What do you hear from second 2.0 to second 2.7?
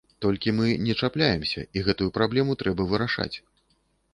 праблему